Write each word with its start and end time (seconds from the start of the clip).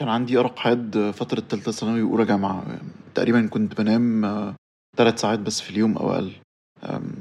كان 0.00 0.08
عندي 0.08 0.38
أرق 0.38 0.58
حاد 0.58 1.10
فترة 1.10 1.40
تالتة 1.40 1.72
ثانوي 1.72 2.02
وأولى 2.02 2.24
جامعة. 2.24 2.64
تقريبا 3.14 3.46
كنت 3.46 3.80
بنام 3.80 4.24
تلات 4.96 5.18
ساعات 5.18 5.38
بس 5.38 5.60
في 5.60 5.70
اليوم 5.70 5.96
أو 5.96 6.12
أقل. 6.12 6.32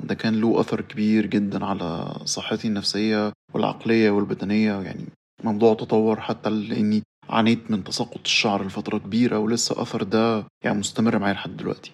ده 0.04 0.16
كان 0.16 0.42
له 0.42 0.60
أثر 0.60 0.82
كبير 0.82 1.26
جدا 1.26 1.66
على 1.66 2.20
صحتي 2.26 2.68
النفسية 2.68 3.34
والعقلية 3.54 4.10
والبدنية. 4.12 4.82
يعني 4.82 5.06
موضوع 5.44 5.74
تطور 5.74 6.20
حتى 6.20 6.50
لأني 6.50 7.04
عانيت 7.30 7.72
من 7.72 7.84
تساقط 7.84 8.22
الشعر 8.26 8.66
لفترة 8.66 8.98
كبيرة 8.98 9.40
ولسه 9.40 9.82
أثر 9.82 10.04
ده 10.04 10.46
يعني 10.66 10.80
مستمر 10.80 11.20
معايا 11.20 11.34
لحد 11.34 11.58
دلوقتي. 11.58 11.92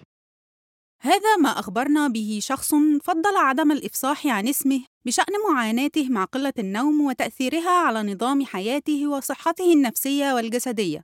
هذا 1.06 1.36
ما 1.36 1.48
أخبرنا 1.48 2.08
به 2.08 2.38
شخص 2.42 2.74
فضل 3.02 3.36
عدم 3.36 3.72
الإفصاح 3.72 4.26
عن 4.26 4.48
اسمه 4.48 4.80
بشأن 5.04 5.34
معاناته 5.50 6.08
مع 6.08 6.24
قلة 6.24 6.52
النوم 6.58 7.00
وتأثيرها 7.00 7.70
على 7.70 8.12
نظام 8.12 8.44
حياته 8.44 9.06
وصحته 9.06 9.72
النفسية 9.72 10.32
والجسدية. 10.32 11.02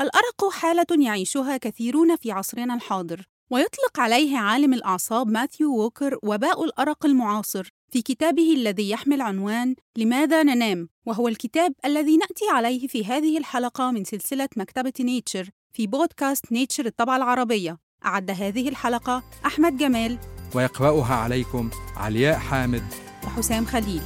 الأرق 0.00 0.52
حالة 0.52 0.86
يعيشها 0.98 1.56
كثيرون 1.56 2.16
في 2.16 2.32
عصرنا 2.32 2.74
الحاضر، 2.74 3.26
ويطلق 3.50 4.00
عليه 4.00 4.38
عالم 4.38 4.74
الأعصاب 4.74 5.28
ماثيو 5.28 5.76
ووكر 5.76 6.18
وباء 6.22 6.64
الأرق 6.64 7.06
المعاصر 7.06 7.68
في 7.92 8.02
كتابه 8.02 8.54
الذي 8.54 8.90
يحمل 8.90 9.20
عنوان 9.20 9.74
لماذا 9.96 10.42
ننام؟ 10.42 10.88
وهو 11.06 11.28
الكتاب 11.28 11.74
الذي 11.84 12.16
نأتي 12.16 12.44
عليه 12.50 12.86
في 12.86 13.04
هذه 13.04 13.38
الحلقة 13.38 13.90
من 13.90 14.04
سلسلة 14.04 14.48
مكتبة 14.56 14.92
نيتشر 15.00 15.50
في 15.72 15.86
بودكاست 15.86 16.52
نيتشر 16.52 16.86
الطبعة 16.86 17.16
العربية. 17.16 17.85
أعد 18.06 18.30
هذه 18.30 18.68
الحلقة 18.68 19.22
أحمد 19.46 19.76
جمال 19.76 20.18
ويقرأها 20.54 21.14
عليكم 21.14 21.70
علياء 21.96 22.38
حامد 22.38 22.82
وحسام 23.24 23.64
خليل. 23.64 24.02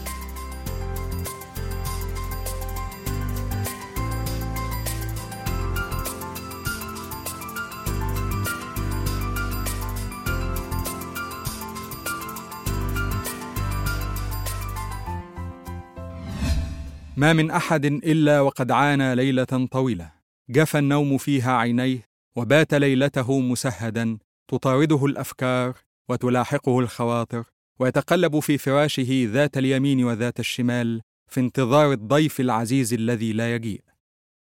ما 17.16 17.32
من 17.32 17.50
أحد 17.50 17.84
إلا 17.84 18.40
وقد 18.40 18.70
عانى 18.70 19.14
ليلة 19.14 19.44
طويلة. 19.44 20.10
جفى 20.50 20.78
النوم 20.78 21.18
فيها 21.18 21.56
عينيه 21.56 22.09
وبات 22.36 22.74
ليلته 22.74 23.40
مسهدا 23.40 24.18
تطارده 24.48 25.04
الأفكار 25.06 25.76
وتلاحقه 26.08 26.80
الخواطر 26.80 27.44
ويتقلب 27.78 28.38
في 28.38 28.58
فراشه 28.58 29.28
ذات 29.32 29.58
اليمين 29.58 30.04
وذات 30.04 30.40
الشمال 30.40 31.02
في 31.30 31.40
انتظار 31.40 31.92
الضيف 31.92 32.40
العزيز 32.40 32.94
الذي 32.94 33.32
لا 33.32 33.54
يجيء. 33.54 33.82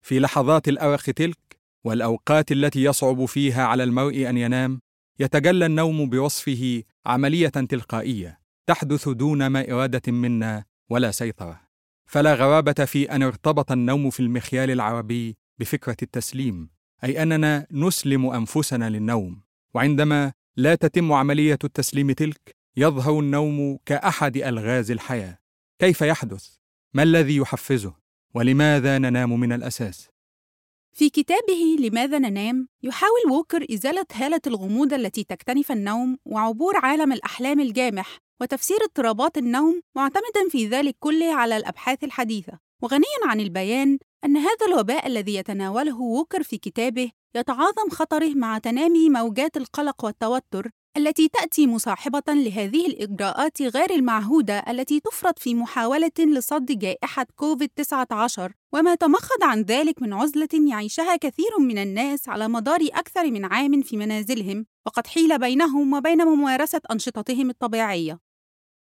في 0.01 0.19
لحظات 0.19 0.67
الأرق 0.67 1.01
تلك 1.01 1.59
والأوقات 1.85 2.51
التي 2.51 2.83
يصعب 2.83 3.25
فيها 3.25 3.65
على 3.65 3.83
المرء 3.83 4.29
أن 4.29 4.37
ينام 4.37 4.79
يتجلى 5.19 5.65
النوم 5.65 6.09
بوصفه 6.09 6.83
عملية 7.05 7.49
تلقائية 7.49 8.39
تحدث 8.67 9.09
دون 9.09 9.47
ما 9.47 9.71
إرادة 9.71 10.11
منا 10.11 10.63
ولا 10.89 11.11
سيطرة. 11.11 11.61
فلا 12.09 12.33
غرابة 12.33 12.85
في 12.85 13.11
أن 13.11 13.23
ارتبط 13.23 13.71
النوم 13.71 14.09
في 14.09 14.19
المخيال 14.19 14.71
العربي 14.71 15.37
بفكرة 15.59 15.97
التسليم. 16.01 16.72
أي 17.03 17.23
أننا 17.23 17.67
نسلم 17.71 18.25
أنفسنا 18.25 18.89
للنوم 18.89 19.41
وعندما 19.73 20.33
لا 20.57 20.75
تتم 20.75 21.13
عملية 21.13 21.59
التسليم 21.63 22.11
تلك 22.11 22.55
يظهر 22.77 23.19
النوم 23.19 23.77
كأحد 23.85 24.37
ألغاز 24.37 24.91
الحياة. 24.91 25.37
كيف 25.79 26.01
يحدث؟ 26.01 26.47
ما 26.93 27.03
الذي 27.03 27.35
يحفزه؟ 27.35 27.93
ولماذا 28.35 28.97
ننام 28.97 29.39
من 29.39 29.53
الأساس؟ 29.53 30.09
في 30.91 31.09
كتابه 31.09 31.77
لماذا 31.79 32.19
ننام 32.19 32.67
يحاول 32.83 33.31
ووكر 33.31 33.65
إزالة 33.73 34.05
هالة 34.13 34.41
الغموض 34.47 34.93
التي 34.93 35.23
تكتنف 35.23 35.71
النوم 35.71 36.17
وعبور 36.25 36.77
عالم 36.77 37.13
الأحلام 37.13 37.59
الجامح 37.59 38.17
وتفسير 38.41 38.77
اضطرابات 38.83 39.37
النوم 39.37 39.81
معتمدا 39.95 40.49
في 40.49 40.67
ذلك 40.67 40.95
كله 40.99 41.35
على 41.35 41.57
الأبحاث 41.57 42.03
الحديثة. 42.03 42.59
وغنيا 42.83 43.19
عن 43.25 43.39
البيان 43.39 43.97
أن 44.25 44.37
هذا 44.37 44.65
الوباء 44.67 45.07
الذي 45.07 45.35
يتناوله 45.35 46.01
ووكر 46.01 46.43
في 46.43 46.57
كتابه 46.57 47.11
يتعاظم 47.35 47.89
خطره 47.91 48.33
مع 48.35 48.57
تنامي 48.57 49.09
موجات 49.09 49.57
القلق 49.57 50.05
والتوتر 50.05 50.69
التي 50.97 51.27
تأتي 51.27 51.67
مصاحبة 51.67 52.23
لهذه 52.27 52.87
الإجراءات 52.87 53.61
غير 53.61 53.91
المعهودة 53.91 54.59
التي 54.59 54.99
تفرض 54.99 55.33
في 55.39 55.55
محاولة 55.55 56.11
لصد 56.19 56.65
جائحة 56.65 57.25
كوفيد-19 57.35 58.51
وما 58.73 58.95
تمخض 58.95 59.43
عن 59.43 59.61
ذلك 59.61 60.01
من 60.01 60.13
عزلة 60.13 60.69
يعيشها 60.69 61.15
كثير 61.15 61.59
من 61.59 61.77
الناس 61.77 62.29
على 62.29 62.47
مدار 62.47 62.79
أكثر 62.81 63.31
من 63.31 63.45
عام 63.45 63.81
في 63.81 63.97
منازلهم 63.97 64.65
وقد 64.85 65.07
حيل 65.07 65.39
بينهم 65.39 65.93
وبين 65.93 66.25
ممارسة 66.25 66.81
أنشطتهم 66.91 67.49
الطبيعية. 67.49 68.19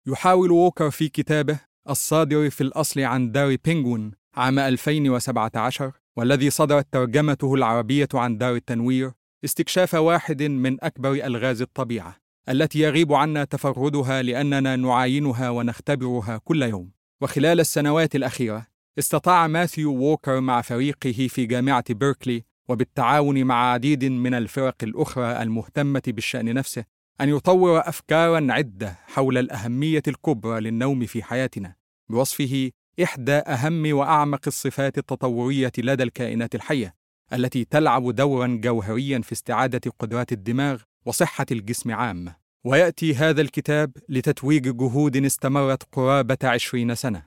يحاول 0.08 0.52
ووكر 0.52 0.92
في 0.92 1.10
كتابه 1.10 1.75
الصادر 1.90 2.50
في 2.50 2.62
الأصل 2.62 3.00
عن 3.00 3.32
دار 3.32 3.56
بينغوين 3.66 4.12
عام 4.36 4.60
2017 4.60 5.92
والذي 6.18 6.50
صدرت 6.50 6.88
ترجمته 6.92 7.54
العربية 7.54 8.08
عن 8.14 8.38
دار 8.38 8.56
التنوير 8.56 9.12
استكشاف 9.46 9.94
واحد 9.94 10.44
من 10.44 10.84
أكبر 10.84 11.12
ألغاز 11.12 11.62
الطبيعة 11.62 12.16
التي 12.50 12.80
يغيب 12.80 13.14
عنا 13.14 13.44
تفردها 13.44 14.22
لأننا 14.22 14.76
نعاينها 14.76 15.50
ونختبرها 15.50 16.38
كل 16.38 16.64
يوم. 16.64 16.92
وخلال 17.22 17.60
السنوات 17.60 18.16
الأخيرة 18.16 18.68
استطاع 19.00 19.48
ماثيو 19.48 19.94
ووكر 19.94 20.40
مع 20.40 20.62
فريقه 20.62 21.28
في 21.28 21.46
جامعة 21.46 21.94
بيركلي 21.94 22.44
وبالتعاون 22.70 23.44
مع 23.44 23.72
عديد 23.72 24.06
من 24.06 24.34
الفرق 24.34 24.76
الأخرى 24.84 25.42
المهتمة 25.42 26.02
بالشأن 26.08 26.54
نفسه 26.54 26.86
أن 27.22 27.30
يطور 27.30 27.80
أفكارا 27.80 28.48
عدة 28.50 28.98
حول 29.06 29.38
الأهمية 29.38 30.04
الكبرى 30.08 30.60
للنوم 30.60 31.06
في 31.06 31.24
حياتنا 31.24 31.76
بوصفه 32.10 32.72
إحدى 33.04 33.32
أهم 33.32 33.94
وأعمق 33.94 34.42
الصفات 34.48 34.98
التطورية 34.98 35.72
لدى 35.78 36.04
الكائنات 36.04 36.56
الحية 36.56 36.96
التي 37.34 37.66
تلعب 37.66 38.12
دورا 38.16 38.60
جوهريا 38.64 39.20
في 39.20 39.32
استعادة 39.32 39.92
قدرات 40.00 40.32
الدماغ 40.32 40.82
وصحة 41.06 41.46
الجسم 41.52 41.92
عامة 41.92 42.36
ويأتي 42.66 43.16
هذا 43.16 43.42
الكتاب 43.42 43.92
لتتويج 44.10 44.78
جهود 44.78 45.18
استمرت 45.26 45.84
قرابة 45.92 46.38
عشرين 46.44 46.96
سنة. 46.96 47.24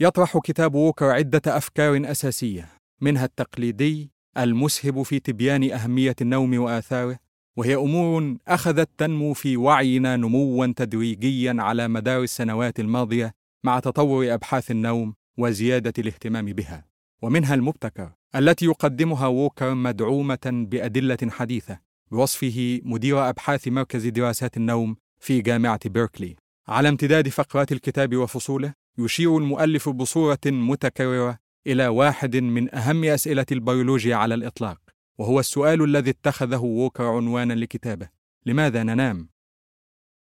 يطرح 0.00 0.38
كتاب 0.38 0.74
ووكر 0.74 1.06
عدة 1.06 1.42
أفكار 1.46 2.10
أساسية 2.10 2.68
منها 3.00 3.24
التقليدي 3.24 4.10
المسهب 4.38 5.02
في 5.02 5.20
تبيان 5.20 5.70
أهمية 5.72 6.16
النوم 6.20 6.58
وآثاره 6.58 7.18
وهي 7.56 7.74
أمور 7.74 8.36
أخذت 8.48 8.88
تنمو 8.98 9.32
في 9.32 9.56
وعينا 9.56 10.16
نموا 10.16 10.66
تدريجيا 10.66 11.56
على 11.58 11.88
مدار 11.88 12.22
السنوات 12.22 12.80
الماضية 12.80 13.34
مع 13.64 13.80
تطور 13.80 14.34
أبحاث 14.34 14.70
النوم 14.70 15.14
وزيادة 15.38 15.92
الاهتمام 15.98 16.46
بها. 16.46 16.84
ومنها 17.22 17.54
المبتكر 17.54 18.12
التي 18.36 18.64
يقدمها 18.64 19.26
ووكر 19.26 19.74
مدعومة 19.74 20.66
بأدلة 20.70 21.18
حديثة 21.28 21.78
بوصفه 22.10 22.80
مدير 22.84 23.28
أبحاث 23.28 23.68
مركز 23.68 24.06
دراسات 24.06 24.56
النوم 24.56 24.96
في 25.20 25.40
جامعة 25.40 25.80
بيركلي. 25.88 26.36
على 26.68 26.88
امتداد 26.88 27.28
فقرات 27.28 27.72
الكتاب 27.72 28.16
وفصوله 28.16 28.74
يشير 28.98 29.38
المؤلف 29.38 29.88
بصورة 29.88 30.40
متكررة 30.46 31.38
إلى 31.66 31.88
واحد 31.88 32.36
من 32.36 32.74
أهم 32.74 33.04
أسئلة 33.04 33.46
البيولوجيا 33.52 34.16
على 34.16 34.34
الإطلاق. 34.34 34.81
وهو 35.18 35.40
السؤال 35.40 35.84
الذي 35.84 36.10
اتخذه 36.10 36.60
ووكر 36.64 37.04
عنوانا 37.04 37.52
لكتابه. 37.52 38.08
لماذا 38.46 38.82
ننام؟ 38.82 39.28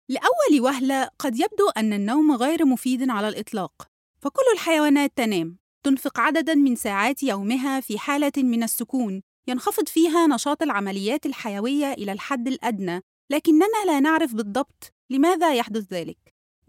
لأول 0.09 0.61
وهلة 0.61 1.09
قد 1.19 1.39
يبدو 1.39 1.69
أن 1.77 1.93
النوم 1.93 2.31
غير 2.31 2.65
مفيد 2.65 3.09
على 3.09 3.27
الإطلاق. 3.27 3.87
فكل 4.19 4.43
الحيوانات 4.53 5.11
تنام. 5.15 5.57
تنفق 5.83 6.19
عددا 6.19 6.55
من 6.55 6.75
ساعات 6.75 7.23
يومها 7.23 7.79
في 7.79 7.99
حالة 7.99 8.31
من 8.37 8.63
السكون. 8.63 9.21
ينخفض 9.47 9.87
فيها 9.87 10.27
نشاط 10.27 10.63
العمليات 10.63 11.25
الحيوية 11.25 11.93
إلى 11.93 12.11
الحد 12.11 12.47
الأدنى. 12.47 13.01
لكننا 13.31 13.85
لا 13.85 13.99
نعرف 13.99 14.35
بالضبط 14.35 14.93
لماذا 15.09 15.53
يحدث 15.53 15.93
ذلك. 15.93 16.17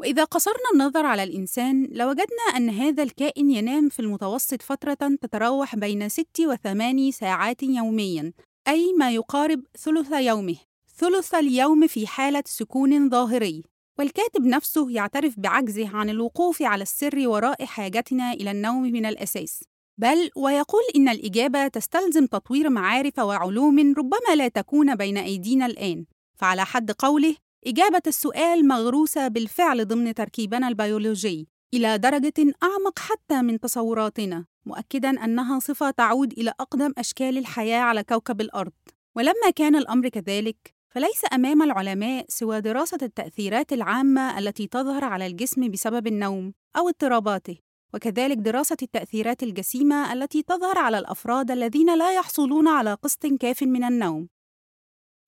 وإذا 0.03 0.25
قصرنا 0.25 0.71
النظر 0.75 1.07
على 1.07 1.23
الإنسان 1.23 1.89
لوجدنا 1.93 2.43
أن 2.57 2.71
هذا 2.71 3.03
الكائن 3.03 3.51
ينام 3.51 3.89
في 3.89 4.01
المتوسط 4.01 4.63
فترة 4.63 4.99
تتراوح 5.21 5.77
بين 5.77 6.09
ست 6.09 6.41
وثماني 6.41 7.13
ساعات 7.13 7.63
يوميا 7.63 8.33
أي 8.69 8.93
ما 8.99 9.11
يقارب 9.11 9.63
ثلث 9.79 10.13
يومه 10.13 10.57
ثلث 10.97 11.35
اليوم 11.35 11.87
في 11.87 12.07
حالة 12.07 12.43
سكون 12.47 13.11
ظاهري. 13.11 13.63
والكاتب 13.99 14.45
نفسه 14.45 14.91
يعترف 14.91 15.41
بعجزه 15.41 15.97
عن 15.97 16.11
الوقوف 16.11 16.63
على 16.63 16.83
السر 16.83 17.29
وراء 17.29 17.65
حاجتنا 17.65 18.33
إلى 18.33 18.51
النوم 18.51 18.83
من 18.83 19.07
الأساس. 19.07 19.65
بل 19.99 20.31
ويقول 20.37 20.83
إن 20.97 21.09
الإجابة 21.09 21.69
تستلزم 21.69 22.27
تطوير 22.27 22.71
معارف 22.71 23.19
وعلوم 23.19 23.95
ربما 23.99 24.35
لا 24.37 24.49
تكون 24.49 24.95
بين 24.95 25.19
أيدينا 25.19 25.67
الآن. 25.67 26.05
فعلى 26.35 26.65
حد 26.65 26.91
قوله 26.91 27.37
إجابة 27.67 28.03
السؤال 28.07 28.69
مغروسة 28.69 29.29
بالفعل 29.29 29.89
ضمن 29.89 30.15
تركيبنا 30.15 30.69
البيولوجي 30.69 31.49
إلى 31.75 31.99
درجة 31.99 32.35
أعمق 32.63 32.99
حتى 32.99 33.43
من 33.43 33.61
تصوراتنا 33.61 34.47
مؤكدا 34.67 35.25
أنها 35.25 35.59
صفة 35.59 35.91
تعود 35.91 36.33
إلى 36.33 36.51
أقدم 36.61 36.93
أشكال 36.99 37.39
الحياة 37.39 37.81
على 37.81 38.05
كوكب 38.05 38.41
الأرض. 38.41 38.73
ولما 39.17 39.51
كان 39.57 39.77
الأمر 39.77 40.09
كذلك 40.09 40.75
فليس 40.89 41.23
أمام 41.33 41.63
العلماء 41.63 42.25
سوى 42.29 42.61
دراسة 42.61 42.99
التأثيرات 43.03 43.73
العامة 43.73 44.39
التي 44.39 44.67
تظهر 44.67 45.05
على 45.05 45.27
الجسم 45.27 45.71
بسبب 45.71 46.07
النوم 46.07 46.55
أو 46.77 46.89
اضطراباته 46.89 47.59
وكذلك 47.95 48.37
دراسة 48.37 48.77
التأثيرات 48.83 49.43
الجسيمة 49.43 50.13
التي 50.13 50.43
تظهر 50.43 50.79
على 50.79 50.99
الأفراد 50.99 51.51
الذين 51.51 51.99
لا 51.99 52.15
يحصلون 52.15 52.69
على 52.69 52.95
قسط 52.95 53.27
كاف 53.27 53.63
من 53.63 53.85
النوم. 53.85 54.29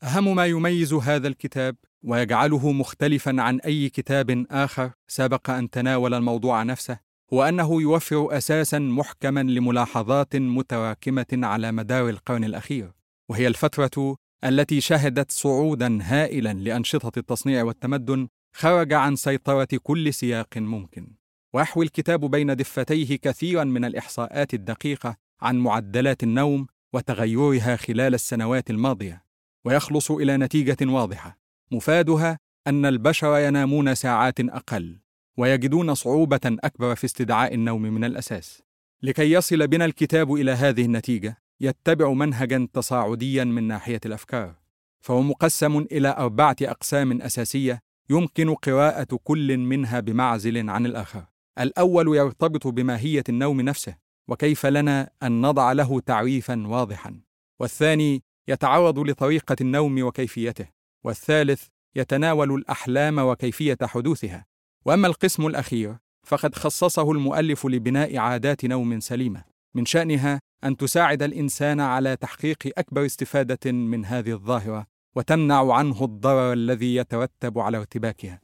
أهم 0.02 0.36
ما 0.36 0.46
يميز 0.46 0.92
هذا 0.92 1.28
الكتاب 1.28 1.76
ويجعله 2.04 2.72
مختلفا 2.72 3.42
عن 3.42 3.60
أي 3.60 3.88
كتاب 3.88 4.46
آخر 4.50 4.90
سبق 5.08 5.50
أن 5.50 5.70
تناول 5.70 6.14
الموضوع 6.14 6.62
نفسه 6.62 6.98
هو 7.32 7.42
أنه 7.42 7.82
يوفر 7.82 8.36
أساسا 8.36 8.78
محكما 8.78 9.42
لملاحظات 9.42 10.36
متراكمة 10.36 11.26
على 11.32 11.72
مدار 11.72 12.08
القرن 12.08 12.44
الأخير 12.44 12.92
وهي 13.30 13.46
الفترة 13.46 14.16
التي 14.44 14.80
شهدت 14.80 15.32
صعودا 15.32 15.98
هائلا 16.02 16.52
لأنشطة 16.52 17.18
التصنيع 17.18 17.62
والتمدن 17.62 18.28
خرج 18.56 18.92
عن 18.92 19.16
سيطرة 19.16 19.68
كل 19.82 20.14
سياق 20.14 20.58
ممكن. 20.58 21.06
ويحوي 21.54 21.84
الكتاب 21.84 22.30
بين 22.30 22.56
دفتيه 22.56 23.16
كثيرا 23.16 23.64
من 23.64 23.84
الإحصاءات 23.84 24.54
الدقيقة 24.54 25.16
عن 25.42 25.58
معدلات 25.58 26.22
النوم 26.22 26.66
وتغيرها 26.92 27.76
خلال 27.76 28.14
السنوات 28.14 28.70
الماضية 28.70 29.24
ويخلص 29.64 30.10
إلى 30.10 30.36
نتيجة 30.36 30.76
واضحة. 30.82 31.43
مفادها 31.72 32.38
أن 32.66 32.86
البشر 32.86 33.38
ينامون 33.38 33.94
ساعات 33.94 34.40
أقل 34.40 34.98
ويجدون 35.36 35.94
صعوبة 35.94 36.40
أكبر 36.44 36.94
في 36.94 37.04
استدعاء 37.04 37.54
النوم 37.54 37.82
من 37.82 38.04
الأساس. 38.04 38.62
لكي 39.02 39.32
يصل 39.32 39.66
بنا 39.66 39.84
الكتاب 39.84 40.34
إلى 40.34 40.52
هذه 40.52 40.84
النتيجة 40.84 41.38
يتبع 41.60 42.12
منهجا 42.12 42.68
تصاعديا 42.72 43.44
من 43.44 43.62
ناحية 43.64 44.00
الأفكار 44.06 44.54
فهو 45.00 45.22
مقسم 45.22 45.78
إلى 45.78 46.08
أربعة 46.08 46.56
أقسام 46.62 47.22
أساسية 47.22 47.80
يمكن 48.10 48.54
قراءة 48.54 49.18
كل 49.24 49.58
منها 49.58 50.00
بمعزل 50.00 50.70
عن 50.70 50.86
الآخر. 50.86 51.24
الأول 51.58 52.16
يرتبط 52.16 52.66
بماهية 52.66 53.24
النوم 53.28 53.60
نفسه 53.60 53.96
وكيف 54.28 54.66
لنا 54.66 55.10
أن 55.22 55.40
نضع 55.40 55.72
له 55.72 56.00
تعريفا 56.00 56.66
واضحا. 56.66 57.20
والثاني 57.60 58.22
يتعرض 58.48 58.98
لطريقة 58.98 59.56
النوم 59.60 60.02
وكيفيته 60.02 60.66
والثالث 61.04 61.66
يتناول 61.96 62.54
الأحلام 62.54 63.18
وكيفية 63.18 63.78
حدوثها 63.82 64.46
وأما 64.84 65.06
القسم 65.06 65.46
الأخير 65.46 65.96
فقد 66.26 66.54
خصصه 66.54 67.12
المؤلف 67.12 67.66
لبناء 67.66 68.16
عادات 68.16 68.64
نوم 68.64 69.00
سليمة 69.00 69.44
من 69.74 69.84
شأنها 69.84 70.40
أن 70.64 70.76
تساعد 70.76 71.22
الإنسان 71.22 71.80
على 71.80 72.16
تحقيق 72.16 72.72
أكبر 72.78 73.06
استفادة 73.06 73.72
من 73.72 74.04
هذه 74.04 74.32
الظاهرة 74.32 74.86
وتمنع 75.16 75.74
عنه 75.74 76.04
الضرر 76.04 76.52
الذي 76.52 76.94
يترتب 76.94 77.58
على 77.58 77.78
ارتباكها. 77.78 78.40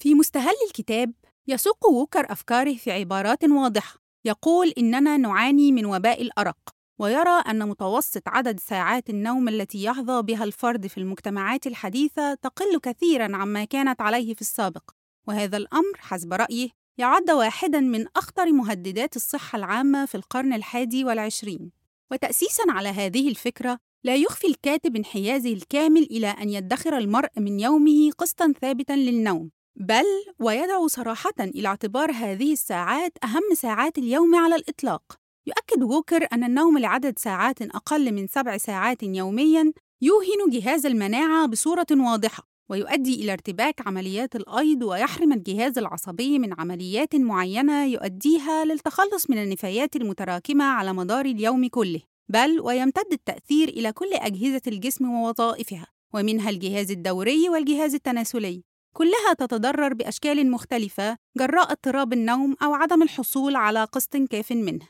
في 0.00 0.14
مستهل 0.14 0.54
الكتاب 0.68 1.12
يسوق 1.48 1.86
ووكر 1.86 2.32
أفكاره 2.32 2.76
في 2.76 2.92
عبارات 2.92 3.44
واضحة 3.44 3.98
يقول 4.24 4.72
إننا 4.78 5.16
نعاني 5.16 5.72
من 5.72 5.86
وباء 5.86 6.22
الأرق 6.22 6.73
ويرى 6.98 7.42
أن 7.48 7.68
متوسط 7.68 8.22
عدد 8.28 8.60
ساعات 8.60 9.10
النوم 9.10 9.48
التي 9.48 9.84
يحظى 9.84 10.22
بها 10.22 10.44
الفرد 10.44 10.86
في 10.86 10.98
المجتمعات 10.98 11.66
الحديثة 11.66 12.34
تقل 12.34 12.78
كثيراً 12.82 13.36
عما 13.36 13.64
كانت 13.64 14.00
عليه 14.00 14.34
في 14.34 14.40
السابق 14.40 14.90
وهذا 15.26 15.56
الأمر 15.56 15.98
حسب 15.98 16.32
رأيه 16.32 16.68
يعد 16.98 17.30
واحداً 17.30 17.80
من 17.80 18.06
أخطر 18.16 18.52
مهددات 18.52 19.16
الصحة 19.16 19.56
العامة 19.56 20.06
في 20.06 20.14
القرن 20.14 20.52
الحادي 20.52 21.04
والعشرين. 21.04 21.70
وتأسيساً 22.10 22.62
على 22.68 22.88
هذه 22.88 23.28
الفكرة 23.28 23.78
لا 24.04 24.14
يخفي 24.16 24.46
الكاتب 24.46 24.96
انحيازه 24.96 25.52
الكامل 25.52 26.02
إلى 26.02 26.26
أن 26.26 26.48
يدخر 26.48 26.98
المرء 26.98 27.30
من 27.36 27.60
يومه 27.60 28.10
قسطاً 28.18 28.52
ثابتاً 28.60 28.96
للنوم 28.96 29.50
بل 29.76 30.04
ويدعو 30.40 30.88
صراحة 30.88 31.34
إلى 31.40 31.68
اعتبار 31.68 32.12
هذه 32.12 32.52
الساعات 32.52 33.12
أهم 33.24 33.54
ساعات 33.54 33.98
اليوم 33.98 34.34
على 34.34 34.56
الإطلاق. 34.56 35.23
يؤكد 35.46 35.82
ووكر 35.82 36.26
أن 36.32 36.44
النوم 36.44 36.78
لعدد 36.78 37.18
ساعات 37.18 37.62
أقل 37.62 38.12
من 38.12 38.26
سبع 38.26 38.56
ساعات 38.56 39.02
يومياً 39.02 39.72
يوهن 40.02 40.50
جهاز 40.50 40.86
المناعة 40.86 41.46
بصورة 41.46 41.86
واضحة 41.90 42.48
ويؤدي 42.70 43.14
إلى 43.14 43.32
ارتباك 43.32 43.86
عمليات 43.86 44.36
الأيض 44.36 44.82
ويحرم 44.82 45.32
الجهاز 45.32 45.78
العصبي 45.78 46.38
من 46.38 46.60
عمليات 46.60 47.16
معينة 47.16 47.84
يؤديها 47.84 48.64
للتخلص 48.64 49.30
من 49.30 49.42
النفايات 49.42 49.96
المتراكمة 49.96 50.64
على 50.64 50.92
مدار 50.92 51.24
اليوم 51.24 51.68
كله 51.68 52.00
بل 52.28 52.60
ويمتد 52.60 53.12
التأثير 53.12 53.68
إلى 53.68 53.92
كل 53.92 54.12
أجهزة 54.14 54.62
الجسم 54.66 55.10
ووظائفها 55.10 55.86
ومنها 56.14 56.50
الجهاز 56.50 56.90
الدوري 56.90 57.48
والجهاز 57.48 57.94
التناسلي. 57.94 58.62
كلها 58.96 59.32
تتضرر 59.38 59.94
بأشكال 59.94 60.50
مختلفة 60.50 61.16
جراء 61.38 61.72
اضطراب 61.72 62.12
النوم 62.12 62.56
أو 62.62 62.74
عدم 62.74 63.02
الحصول 63.02 63.56
على 63.56 63.84
قسط 63.84 64.16
كاف 64.16 64.52
منه. 64.52 64.88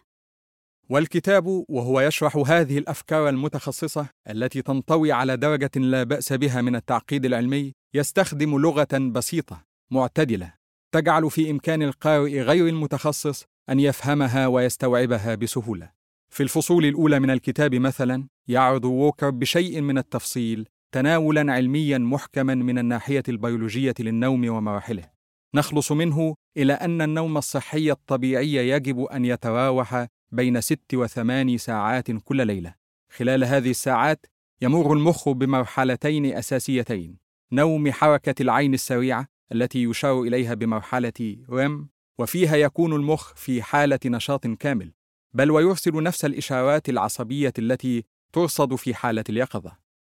والكتاب 0.88 1.64
وهو 1.68 2.00
يشرح 2.00 2.36
هذه 2.36 2.78
الأفكار 2.78 3.28
المتخصصة 3.28 4.06
التي 4.30 4.62
تنطوي 4.62 5.12
على 5.12 5.36
درجة 5.36 5.70
لا 5.76 6.02
بأس 6.02 6.32
بها 6.32 6.62
من 6.62 6.76
التعقيد 6.76 7.24
العلمي 7.24 7.72
يستخدم 7.94 8.58
لغة 8.58 8.98
بسيطة 9.12 9.64
معتدلة 9.90 10.54
تجعل 10.94 11.30
في 11.30 11.50
إمكان 11.50 11.82
القارئ 11.82 12.40
غير 12.40 12.68
المتخصص 12.68 13.44
أن 13.70 13.80
يفهمها 13.80 14.46
ويستوعبها 14.46 15.34
بسهولة. 15.34 15.90
في 16.28 16.42
الفصول 16.42 16.84
الأولى 16.84 17.20
من 17.20 17.30
الكتاب 17.30 17.74
مثلا 17.74 18.26
يعرض 18.48 18.84
ووكر 18.84 19.30
بشيء 19.30 19.80
من 19.80 19.98
التفصيل 19.98 20.66
تناولا 20.92 21.52
علميا 21.52 21.98
محكما 21.98 22.54
من 22.54 22.78
الناحية 22.78 23.22
البيولوجية 23.28 23.94
للنوم 24.00 24.48
ومراحله. 24.48 25.10
نخلص 25.54 25.92
منه 25.92 26.34
إلى 26.56 26.72
أن 26.72 27.02
النوم 27.02 27.36
الصحي 27.36 27.90
الطبيعي 27.90 28.54
يجب 28.54 29.00
أن 29.00 29.24
يتراوح 29.24 30.06
بين 30.34 30.60
ست 30.60 30.94
وثماني 30.94 31.58
ساعات 31.58 32.10
كل 32.10 32.46
ليلة. 32.46 32.74
خلال 33.16 33.44
هذه 33.44 33.70
الساعات 33.70 34.26
يمر 34.62 34.92
المخ 34.92 35.28
بمرحلتين 35.28 36.26
أساسيتين 36.26 37.18
نوم 37.52 37.92
حركة 37.92 38.42
العين 38.42 38.74
السريعة 38.74 39.26
التي 39.52 39.82
يشار 39.82 40.22
إليها 40.22 40.54
بمرحلة 40.54 41.36
ريم 41.50 41.88
وفيها 42.18 42.56
يكون 42.56 42.92
المخ 42.92 43.34
في 43.34 43.62
حالة 43.62 43.98
نشاط 44.04 44.46
كامل 44.46 44.92
بل 45.34 45.50
ويرسل 45.50 46.02
نفس 46.02 46.24
الإشارات 46.24 46.88
العصبية 46.88 47.52
التي 47.58 48.04
ترصد 48.32 48.74
في 48.74 48.94
حالة 48.94 49.24
اليقظة. 49.28 49.72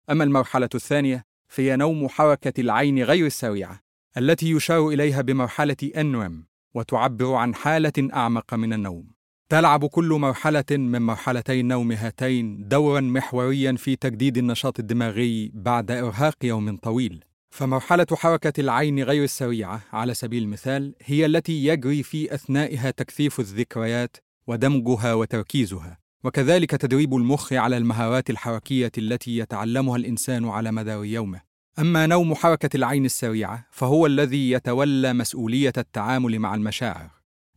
أما 0.09 0.23
المرحلة 0.23 0.69
الثانية 0.75 1.25
فهي 1.47 1.75
نوم 1.75 2.07
حركة 2.07 2.61
العين 2.61 3.03
غير 3.03 3.25
السريعة 3.25 3.79
التي 4.17 4.51
يشار 4.51 4.87
إليها 4.89 5.21
بمرحلة 5.21 5.91
انرم 5.97 6.45
وتعبر 6.73 7.33
عن 7.33 7.55
حالة 7.55 8.09
أعمق 8.13 8.53
من 8.53 8.73
النوم. 8.73 9.16
تلعب 9.49 9.85
كل 9.85 10.09
مرحلة 10.09 10.65
من 10.71 11.01
مرحلتي 11.01 11.59
النوم 11.59 11.91
هاتين 11.91 12.67
دورا 12.67 13.01
محوريا 13.01 13.75
في 13.77 13.95
تجديد 13.95 14.37
النشاط 14.37 14.79
الدماغي 14.79 15.51
بعد 15.53 15.91
إرهاق 15.91 16.35
يوم 16.43 16.77
طويل. 16.77 17.23
فمرحلة 17.49 18.05
حركة 18.13 18.61
العين 18.61 19.03
غير 19.03 19.23
السريعة 19.23 19.81
على 19.93 20.13
سبيل 20.13 20.43
المثال 20.43 20.95
هي 21.03 21.25
التي 21.25 21.65
يجري 21.65 22.03
في 22.03 22.33
أثنائها 22.33 22.91
تكثيف 22.91 23.39
الذكريات 23.39 24.17
ودمجها 24.47 25.13
وتركيزها، 25.13 25.97
وكذلك 26.23 26.71
تدريب 26.71 27.15
المخ 27.15 27.53
على 27.53 27.77
المهارات 27.77 28.29
الحركية 28.29 28.91
التي 28.97 29.37
يتعلمها 29.37 29.95
الإنسان 29.95 30.45
على 30.45 30.71
مدار 30.71 31.05
يومه. 31.05 31.41
أما 31.79 32.07
نوم 32.07 32.35
حركة 32.35 32.75
العين 32.75 33.05
السريعة 33.05 33.67
فهو 33.71 34.05
الذي 34.05 34.51
يتولى 34.51 35.13
مسؤولية 35.13 35.73
التعامل 35.77 36.39
مع 36.39 36.55
المشاعر، 36.55 37.09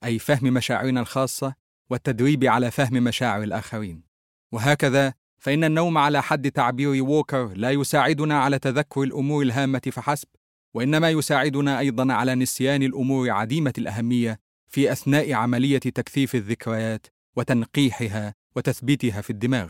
أي 0.04 0.18
فهم 0.18 0.54
مشاعرنا 0.54 1.00
الخاصة 1.00 1.60
والتدريب 1.90 2.44
على 2.44 2.70
فهم 2.70 2.94
مشاعر 2.94 3.42
الآخرين. 3.42 4.02
وهكذا 4.52 5.14
فإن 5.38 5.64
النوم 5.64 5.99
على 5.99 6.23
حد 6.23 6.50
تعبير 6.50 7.02
ووكر 7.02 7.52
لا 7.56 7.70
يساعدنا 7.70 8.38
على 8.40 8.59
تذكر 8.59 9.02
الأمور 9.02 9.42
الهامة 9.42 9.82
فحسب، 9.92 10.28
وإنما 10.75 11.11
يساعدنا 11.11 11.78
أيضا 11.78 12.12
على 12.12 12.35
نسيان 12.35 12.82
الأمور 12.82 13.30
عديمة 13.30 13.73
الأهمية 13.78 14.40
في 14.68 14.92
أثناء 14.92 15.32
عملية 15.32 15.78
تكثيف 15.78 16.35
الذكريات 16.35 17.06
وتنقيحها 17.37 18.35
وتثبيتها 18.56 19.20
في 19.20 19.30
الدماغ. 19.30 19.68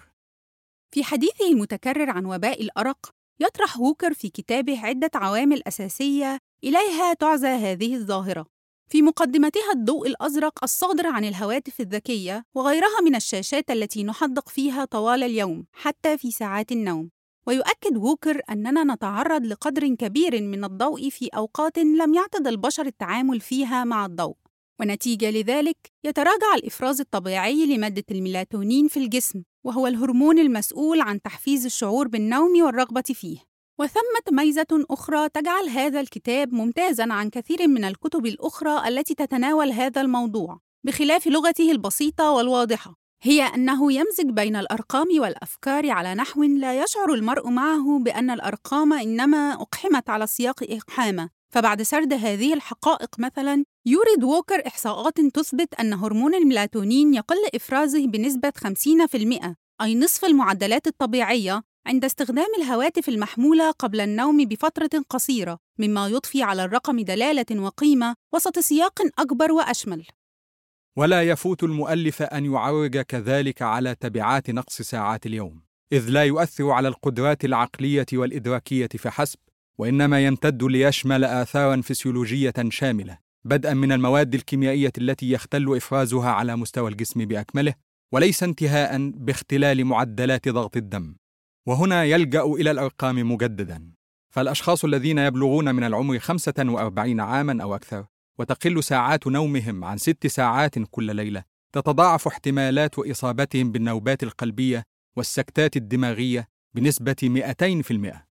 في 0.90 1.04
حديثه 1.04 1.50
المتكرر 1.52 2.10
عن 2.10 2.24
وباء 2.24 2.62
الأرق 2.62 3.10
يطرح 3.40 3.80
ووكر 3.80 4.14
في 4.14 4.28
كتابه 4.28 4.86
عدة 4.86 5.10
عوامل 5.14 5.62
أساسية 5.68 6.38
إليها 6.64 7.14
تعزى 7.14 7.48
هذه 7.48 7.94
الظاهرة 7.94 8.46
في 8.90 9.02
مقدمتها 9.02 9.72
الضوء 9.74 10.06
الأزرق 10.08 10.64
الصادر 10.64 11.06
عن 11.06 11.24
الهواتف 11.24 11.80
الذكية 11.80 12.44
وغيرها 12.54 13.00
من 13.04 13.14
الشاشات 13.14 13.70
التي 13.70 14.04
نحدق 14.04 14.48
فيها 14.48 14.84
طوال 14.84 15.22
اليوم 15.22 15.66
حتى 15.72 16.18
في 16.18 16.30
ساعات 16.30 16.72
النوم. 16.72 17.10
ويؤكد 17.46 17.96
ووكر 17.96 18.40
أننا 18.50 18.94
نتعرض 18.94 19.44
لقدر 19.46 19.94
كبير 19.94 20.42
من 20.42 20.64
الضوء 20.64 21.08
في 21.08 21.28
أوقات 21.28 21.78
لم 21.78 22.14
يعتد 22.14 22.46
البشر 22.46 22.86
التعامل 22.86 23.40
فيها 23.40 23.84
مع 23.84 24.06
الضوء. 24.06 24.36
ونتيجة 24.80 25.30
لذلك 25.30 25.76
يتراجع 26.04 26.54
الإفراز 26.54 27.00
الطبيعي 27.00 27.66
لمادة 27.66 28.04
الميلاتونين 28.10 28.88
في 28.88 28.96
الجسم 28.96 29.42
وهو 29.64 29.86
الهرمون 29.86 30.38
المسؤول 30.38 31.00
عن 31.00 31.22
تحفيز 31.22 31.64
الشعور 31.64 32.08
بالنوم 32.08 32.62
والرغبة 32.62 33.02
فيه. 33.02 33.49
وثمة 33.80 34.42
ميزة 34.42 34.84
أخرى 34.90 35.28
تجعل 35.28 35.68
هذا 35.68 36.00
الكتاب 36.00 36.52
ممتازاً 36.54 37.06
عن 37.10 37.30
كثير 37.30 37.68
من 37.68 37.84
الكتب 37.84 38.26
الأخرى 38.26 38.88
التي 38.88 39.14
تتناول 39.14 39.72
هذا 39.72 40.00
الموضوع 40.00 40.60
بخلاف 40.84 41.26
لغته 41.26 41.70
البسيطة 41.70 42.30
والواضحة. 42.30 42.94
هي 43.22 43.42
أنه 43.42 43.92
يمزج 43.92 44.30
بين 44.30 44.56
الأرقام 44.56 45.08
والأفكار 45.18 45.90
على 45.90 46.14
نحو 46.14 46.42
لا 46.42 46.82
يشعر 46.82 47.14
المرء 47.14 47.48
معه 47.48 47.98
بأن 47.98 48.30
الأرقام 48.30 48.92
إنما 48.92 49.52
أقحمت 49.52 50.10
على 50.10 50.26
سياق 50.26 50.62
إقحامة 50.62 51.28
فبعد 51.50 51.82
سرد 51.82 52.12
هذه 52.12 52.54
الحقائق 52.54 53.10
مثلا 53.18 53.64
يورد 53.86 54.24
ووكر 54.24 54.66
إحصاءات 54.66 55.20
تثبت 55.20 55.74
أن 55.74 55.92
هرمون 55.92 56.34
الميلاتونين 56.34 57.14
يقل 57.14 57.36
إفرازه 57.54 58.06
بنسبة 58.06 58.52
50% 58.58 59.54
أي 59.82 59.94
نصف 59.94 60.24
المعدلات 60.24 60.86
الطبيعية 60.86 61.62
عند 61.86 62.04
استخدام 62.04 62.46
الهواتف 62.58 63.08
المحمولة 63.08 63.70
قبل 63.70 64.00
النوم 64.00 64.44
بفترة 64.44 64.90
قصيرة 65.10 65.58
مما 65.78 66.08
يضفي 66.08 66.42
على 66.42 66.64
الرقم 66.64 67.00
دلالة 67.00 67.60
وقيمة 67.62 68.14
وسط 68.34 68.58
سياق 68.58 69.02
أكبر 69.18 69.52
وأشمل. 69.52 70.06
ولا 70.96 71.22
يفوت 71.22 71.62
المؤلف 71.62 72.22
أن 72.22 72.44
يعرج 72.52 73.00
كذلك 73.00 73.62
على 73.62 73.94
تبعات 73.94 74.50
نقص 74.50 74.82
ساعات 74.82 75.26
اليوم 75.26 75.62
إذ 75.92 76.08
لا 76.08 76.24
يؤثر 76.24 76.70
على 76.70 76.88
القدرات 76.88 77.44
العقلية 77.44 78.06
والإدراكية 78.12 78.88
فحسب 78.88 79.38
وإنما 79.78 80.26
يمتد 80.26 80.62
ليشمل 80.62 81.24
آثارا 81.24 81.80
فسيولوجية 81.80 82.54
شاملة 82.68 83.18
بدءا 83.44 83.74
من 83.74 83.92
المواد 83.92 84.34
الكيميائية 84.34 84.92
التي 84.98 85.30
يختل 85.30 85.76
إفرازها 85.76 86.30
على 86.30 86.56
مستوى 86.56 86.90
الجسم 86.90 87.24
بأكمله 87.24 87.74
وليس 88.12 88.42
انتهاء 88.42 89.10
باختلال 89.10 89.84
معدلات 89.84 90.48
ضغط 90.48 90.76
الدم. 90.76 91.19
وهنا 91.66 92.04
يلجأ 92.04 92.42
إلى 92.42 92.70
الأرقام 92.70 93.32
مجددا. 93.32 93.92
فالأشخاص 94.30 94.84
الذين 94.84 95.18
يبلغون 95.18 95.74
من 95.74 95.84
العمر 95.84 96.18
45 96.18 97.20
عاما 97.20 97.62
أو 97.62 97.74
أكثر 97.74 98.06
وتقل 98.38 98.84
ساعات 98.84 99.26
نومهم 99.26 99.84
عن 99.84 99.98
ست 99.98 100.26
ساعات 100.26 100.78
كل 100.90 101.16
ليلة 101.16 101.44
تتضاعف 101.72 102.26
احتمالات 102.26 102.98
إصابتهم 102.98 103.72
بالنوبات 103.72 104.22
القلبية 104.22 104.82
والسكتات 105.16 105.76
الدماغية 105.76 106.48
بنسبة 106.74 107.16
200% 107.22 108.30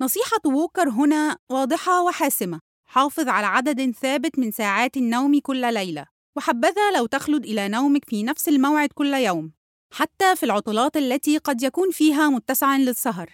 نصيحة 0.00 0.40
ووكر 0.46 0.88
هنا 0.88 1.36
واضحة 1.50 2.02
وحاسمة. 2.02 2.60
حافظ 2.88 3.28
على 3.28 3.46
عدد 3.46 3.90
ثابت 3.90 4.38
من 4.38 4.50
ساعات 4.50 4.96
النوم 4.96 5.40
كل 5.40 5.74
ليلة. 5.74 6.06
وحبذا 6.36 6.90
لو 6.96 7.06
تخلد 7.06 7.44
إلى 7.44 7.68
نومك 7.68 8.04
في 8.04 8.22
نفس 8.22 8.48
الموعد 8.48 8.88
كل 8.94 9.14
يوم. 9.14 9.52
حتى 9.94 10.36
في 10.36 10.42
العطلات 10.42 10.96
التي 10.96 11.38
قد 11.38 11.62
يكون 11.62 11.90
فيها 11.90 12.28
متسعا 12.28 12.78
للسهر. 12.78 13.30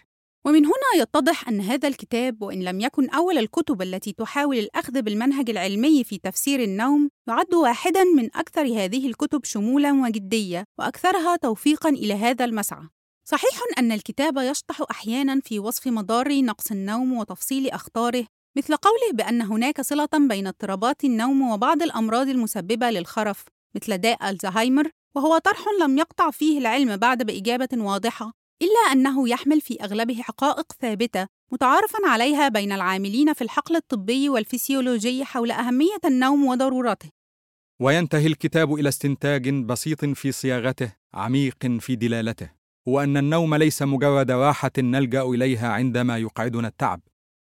ومن 0.47 0.67
هنا 0.67 1.03
يتضح 1.03 1.49
أن 1.49 1.61
هذا 1.61 1.89
الكتاب 1.89 2.43
وإن 2.43 2.63
لم 2.63 2.81
يكن 2.81 3.11
أول 3.11 3.39
الكتب 3.39 3.83
التي 3.83 4.13
تحاول 4.13 4.59
الأخذ 4.59 5.03
بالمنهج 5.03 5.51
العلمي 5.51 6.05
في 6.05 6.19
تفسير 6.19 6.63
النوم 6.63 7.11
يعد 7.29 7.55
واحداً 7.55 8.05
من 8.05 8.37
أكثر 8.37 8.63
هذه 8.63 9.07
الكتب 9.07 9.45
شمولاً 9.45 9.93
وجدية 9.93 10.65
وأكثرها 10.79 11.37
توفيقاً 11.37 11.89
إلى 11.89 12.15
هذا 12.15 12.45
المسعى. 12.45 12.89
صحيح 13.25 13.61
أن 13.79 13.93
الكتاب 13.93 14.39
يشطح 14.39 14.83
أحياناً 14.91 15.41
في 15.45 15.59
وصف 15.59 15.87
مضار 15.87 16.43
نقص 16.43 16.71
النوم 16.71 17.13
وتفصيل 17.13 17.71
أخطاره 17.71 18.27
مثل 18.57 18.77
قوله 18.77 19.13
بأن 19.13 19.43
هناك 19.43 19.81
صلة 19.81 20.09
بين 20.29 20.47
اضطرابات 20.47 21.05
النوم 21.05 21.51
وبعض 21.51 21.83
الأمراض 21.83 22.29
المسببة 22.29 22.91
للخرف 22.91 23.45
مثل 23.75 23.99
داء 23.99 24.31
الزهايمر 24.31 24.91
وهو 25.17 25.39
طرح 25.39 25.65
لم 25.83 25.99
يقطع 25.99 26.31
فيه 26.31 26.59
العلم 26.59 26.97
بعد 26.97 27.23
بإجابة 27.23 27.69
واضحة 27.73 28.33
إلا 28.63 28.93
أنه 28.93 29.29
يحمل 29.29 29.61
في 29.61 29.85
أغلبه 29.85 30.23
حقائق 30.23 30.73
ثابتة 30.81 31.27
متعارفا 31.53 31.99
عليها 32.05 32.49
بين 32.49 32.73
العاملين 32.73 33.33
في 33.33 33.43
الحقل 33.43 33.77
الطبي 33.77 34.29
والفسيولوجي 34.29 35.25
حول 35.25 35.51
أهمية 35.51 36.01
النوم 36.05 36.47
وضرورته. 36.47 37.09
وينتهي 37.81 38.27
الكتاب 38.27 38.75
إلى 38.75 38.89
استنتاج 38.89 39.49
بسيط 39.49 40.05
في 40.05 40.33
صياغته 40.33 40.93
عميق 41.15 41.67
في 41.81 41.97
دلالته 41.97 42.51
هو 42.89 43.01
أن 43.01 43.17
النوم 43.17 43.55
ليس 43.55 43.83
مجرد 43.83 44.31
راحة 44.31 44.71
نلجأ 44.79 45.23
إليها 45.23 45.73
عندما 45.73 46.19
يقعدنا 46.19 46.69
التعب 46.69 47.01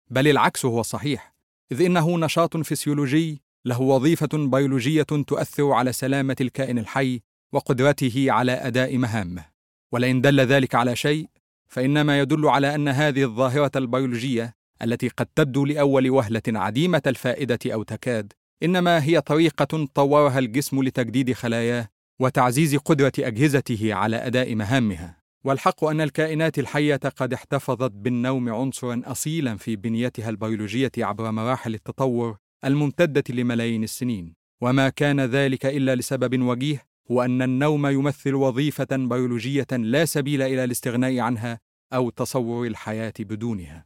بل 0.09 0.27
العكس 0.27 0.65
هو 0.65 0.81
صحيح 0.81 1.33
إذ 1.71 1.81
إنه 1.81 2.17
نشاط 2.17 2.57
فسيولوجي 2.57 3.41
له 3.65 3.81
وظيفة 3.81 4.29
بيولوجية 4.33 5.03
تؤثر 5.03 5.71
على 5.71 5.91
سلامة 5.91 6.35
الكائن 6.41 6.79
الحي 6.79 7.21
وقدرته 7.53 8.25
على 8.31 8.51
أداء 8.51 8.97
مهامه. 8.97 9.45
ولئن 9.91 10.21
دل 10.21 10.39
ذلك 10.39 10.75
على 10.75 10.95
شيء 10.95 11.29
فإنما 11.67 12.19
يدل 12.19 12.47
على 12.47 12.75
أن 12.75 12.87
هذه 12.87 13.23
الظاهرة 13.23 13.71
البيولوجية 13.75 14.55
التي 14.81 15.07
قد 15.07 15.25
تبدو 15.35 15.65
لأول 15.65 16.09
وهلة 16.09 16.41
عديمة 16.47 17.01
الفائدة 17.07 17.59
أو 17.65 17.83
تكاد 17.83 18.33
إنما 18.63 19.03
هي 19.03 19.21
طريقة 19.21 19.87
طورها 19.93 20.39
الجسم 20.39 20.83
لتجديد 20.83 21.33
خلاياه 21.33 21.87
وتعزيز 22.19 22.75
قدرة 22.75 23.11
أجهزته 23.19 23.93
على 23.93 24.15
أداء 24.15 24.55
مهامها. 24.55 25.19
والحق 25.43 25.83
أن 25.83 26.01
الكائنات 26.01 26.59
الحية 26.59 26.95
قد 26.95 27.33
احتفظت 27.33 27.91
بالنوم 27.91 28.49
عنصرا 28.53 29.01
اصيلا 29.05 29.57
في 29.57 29.75
بنيتها 29.75 30.29
البيولوجية 30.29 30.91
عبر 30.97 31.31
مراحل 31.31 31.73
التطور 31.73 32.37
الممتدة 32.65 33.23
لملايين 33.29 33.83
السنين. 33.83 34.33
وما 34.61 34.89
كان 34.89 35.21
ذلك 35.21 35.65
إلا 35.65 35.95
لسبب 35.95 36.41
وجيه 36.41 36.88
هو 37.11 37.21
أن 37.21 37.41
النوم 37.41 37.87
يمثل 37.87 38.33
وظيفة 38.33 38.87
بيولوجية 38.91 39.67
لا 39.71 40.05
سبيل 40.05 40.41
إلى 40.41 40.63
الاستغناء 40.63 41.19
عنها 41.19 41.59
أو 41.93 42.09
تصور 42.09 42.67
الحياة 42.67 43.13
بدونها. 43.19 43.85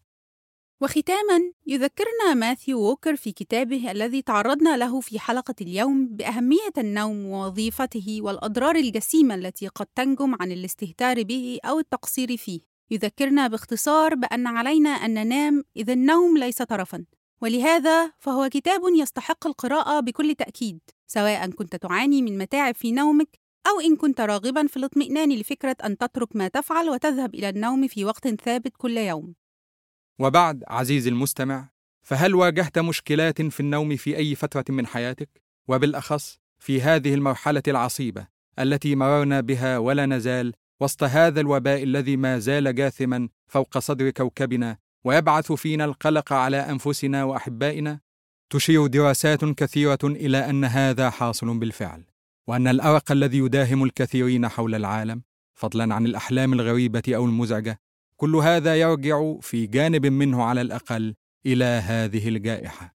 وختاما 0.82 1.52
يذكرنا 1.68 2.34
ماثيو 2.34 2.80
ووكر 2.80 3.16
في 3.16 3.32
كتابه 3.32 3.92
الذي 3.92 4.22
تعرضنا 4.22 4.78
له 4.78 5.00
في 5.00 5.20
حلقة 5.20 5.56
اليوم 5.62 6.08
بأهمية 6.08 6.74
النوم 6.78 7.26
ووظيفته 7.26 8.18
والأضرار 8.22 8.76
الجسيمة 8.76 9.36
التي 9.36 9.68
قد 9.68 9.86
تنجم 9.86 10.36
عن 10.40 10.52
الاستهتار 10.52 11.24
به 11.24 11.60
أو 11.66 11.80
التقصير 11.80 12.38
فيه. 12.38 12.60
يذكرنا 12.92 13.48
باختصار 13.48 14.16
بأن 14.16 14.48
علينا 14.48 14.90
أن 14.90 15.14
ننام 15.14 15.64
اذ 15.78 15.90
النوم 15.90 16.38
ليس 16.38 16.58
ترفا 16.58 17.06
ولهذا 17.42 18.12
فهو 18.20 18.50
كتاب 18.50 18.82
يستحق 19.00 19.48
القراءة 19.48 20.00
بكل 20.00 20.36
تأكيد. 20.36 20.80
سواء 21.14 21.52
كنت 21.52 21.76
تعاني 21.76 22.22
من 22.22 22.38
متاعب 22.38 22.76
في 22.76 22.92
نومك 22.92 23.28
أو 23.68 23.80
إن 23.80 23.96
كنت 23.96 24.22
راغبا 24.22 24.68
في 24.68 24.78
الاطمئنان 24.78 25.32
لفكرة 25.32 25.76
أن 25.86 25.98
تترك 25.98 26.36
ما 26.36 26.48
تفعل 26.48 26.90
وتذهب 26.90 27.36
إلى 27.36 27.50
النوم 27.50 27.88
في 27.88 28.06
وقت 28.06 28.28
ثابت 28.28 28.72
كل 28.78 28.98
يوم. 28.98 29.36
وبعد 30.20 30.64
عزيزي 30.68 31.10
المستمع، 31.10 31.70
فهل 32.02 32.36
واجهت 32.36 32.80
مشكلات 32.80 33.42
في 33.42 33.60
النوم 33.60 33.96
في 33.96 34.18
أي 34.18 34.36
فترة 34.36 34.66
من 34.70 34.88
حياتك؟ 34.88 35.42
وبالأخص 35.68 36.40
في 36.60 36.82
هذه 36.82 37.14
المرحلة 37.14 37.64
العصيبة 37.68 38.28
التي 38.60 38.96
مررنا 38.96 39.42
بها 39.42 39.78
ولا 39.78 40.06
نزال 40.06 40.54
وسط 40.82 41.04
هذا 41.04 41.42
الوباء 41.42 41.84
الذي 41.84 42.18
ما 42.18 42.40
زال 42.40 42.76
جاثما 42.76 43.30
فوق 43.48 43.78
صدر 43.78 44.10
كوكبنا 44.10 44.78
ويبعث 45.04 45.52
فينا 45.52 45.86
القلق 45.86 46.34
على 46.34 46.58
أنفسنا 46.58 47.24
وأحبائنا 47.24 48.00
تشير 48.54 48.88
دراسات 48.88 49.46
كثيرة 49.46 50.00
إلى 50.04 50.50
أن 50.50 50.66
هذا 50.66 51.10
حاصل 51.10 51.58
بالفعل 51.58 52.04
وأن 52.48 52.68
الأرق 52.68 53.12
الذي 53.12 53.38
يداهم 53.38 53.84
الكثيرين 53.84 54.48
حول 54.48 54.76
العالم 54.76 55.22
فضلا 55.54 55.96
عن 55.96 56.06
الأحلام 56.06 56.54
الغريبة 56.54 57.04
أو 57.08 57.26
المزعجة 57.26 57.80
كل 58.18 58.36
هذا 58.36 58.76
يرجع 58.76 59.36
في 59.42 59.68
جانب 59.68 60.06
منه 60.06 60.44
على 60.44 60.62
الأقل 60.62 61.16
إلى 61.46 61.66
هذه 61.66 62.30
الجائحة. 62.30 62.96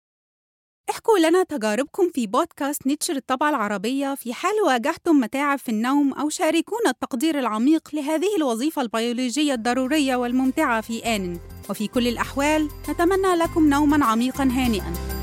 احكوا 0.91 1.19
لنا 1.19 1.43
تجاربكم 1.43 2.11
في 2.15 2.27
بودكاست 2.27 2.87
نيتشر 2.87 3.17
الطبعة 3.17 3.51
العربية 3.51 4.15
في 4.15 4.35
حال 4.35 4.55
واجهتم 4.67 5.17
متاعب 5.17 5.59
في 5.59 5.69
النوم 5.69 6.13
أو 6.13 6.29
شاركونا 6.29 6.91
التقدير 6.91 7.39
العميق 7.39 7.95
لهذه 7.95 8.37
الوظيفة 8.39 8.83
البيولوجية 8.83 9.55
الضرورية 9.55 10.17
والممتعة 10.17 10.81
في 10.81 11.17
آن 11.17 11.39
وفي 11.71 11.89
كل 11.89 12.09
الأحوال 12.09 12.69
نتمنى 12.89 13.35
لكم 13.37 13.69
نوما 13.69 14.05
عميقا 14.05 14.45
هانئا. 14.45 15.16